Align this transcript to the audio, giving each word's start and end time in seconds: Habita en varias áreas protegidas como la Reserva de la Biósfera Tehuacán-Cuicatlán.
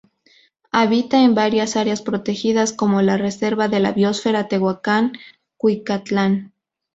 Habita 0.71 1.21
en 1.23 1.35
varias 1.35 1.75
áreas 1.75 2.01
protegidas 2.01 2.73
como 2.73 3.03
la 3.03 3.17
Reserva 3.17 3.67
de 3.67 3.79
la 3.79 3.91
Biósfera 3.91 4.47
Tehuacán-Cuicatlán. 4.47 6.53